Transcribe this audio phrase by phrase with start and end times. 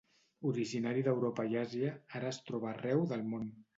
[0.51, 1.91] Originari d'Europa i Àsia,
[2.21, 3.47] ara es troba arreu del món.